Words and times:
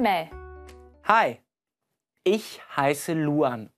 Mel. 0.00 0.30
Hi, 1.04 1.42
ich 2.24 2.60
heiße 2.74 3.12
Luan. 3.12 3.70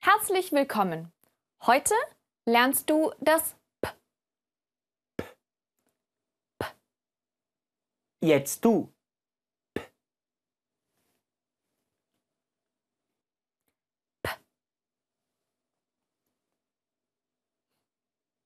Herzlich 0.00 0.52
willkommen. 0.52 1.12
Heute 1.66 1.94
lernst 2.46 2.88
du 2.88 3.12
das 3.20 3.56
P. 3.82 3.90
Jetzt 8.22 8.64
du. 8.64 8.90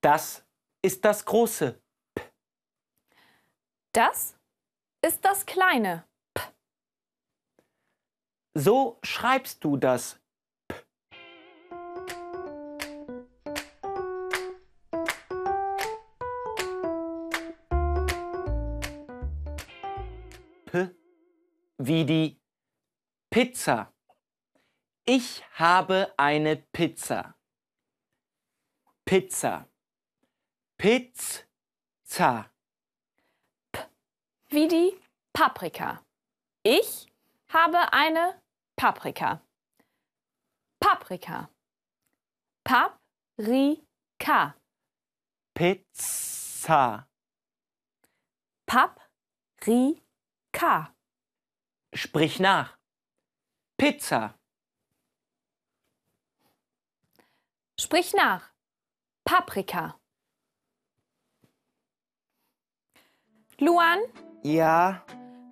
Das 0.01 0.45
ist 0.85 1.05
das 1.05 1.25
große. 1.25 1.81
Das 3.95 4.39
ist 5.05 5.23
das 5.23 5.45
kleine. 5.45 6.09
So 8.55 8.99
schreibst 9.03 9.63
du 9.63 9.77
das. 9.77 10.19
P 20.67 20.89
wie 21.79 22.07
die 22.07 22.41
Pizza. 23.31 23.93
Ich 25.05 25.45
habe 25.59 26.15
eine 26.17 26.57
Pizza. 26.57 27.37
Pizza. 29.05 29.69
Pizza. 30.79 32.52
Wie 34.53 34.69
die 34.69 34.93
Paprika. 35.33 36.05
Ich 36.63 37.07
habe 37.49 37.91
eine 37.91 38.39
Paprika. 38.77 39.41
Paprika. 40.79 41.49
Paprika. 42.63 44.55
Pizza. 45.55 47.09
Paprika. 48.67 49.87
Sprich 51.95 52.39
nach. 52.39 52.77
Pizza. 53.79 54.39
Sprich 57.81 58.13
nach. 58.13 58.53
Paprika. 59.25 59.99
Luan, 63.59 64.01
Ja. 64.43 65.03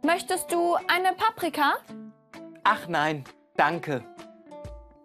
möchtest 0.02 0.52
du 0.52 0.74
eine 0.88 1.12
Paprika? 1.16 1.74
Ach 2.64 2.88
nein, 2.88 3.24
danke. 3.56 4.02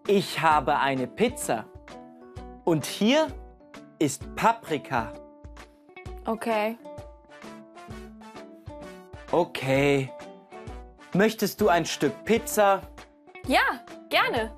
Ich 0.08 0.42
habe 0.42 0.78
eine 0.80 1.08
Pizza. 1.08 1.66
Und 2.64 2.86
hier 2.86 3.28
ist 4.00 4.36
Paprika. 4.36 5.14
Okay. 6.26 6.78
Okay. 9.32 10.12
Möchtest 11.14 11.62
du 11.62 11.70
ein 11.70 11.86
Stück 11.86 12.26
Pizza? 12.26 12.82
Ja, 13.48 13.62
gerne. 14.10 14.52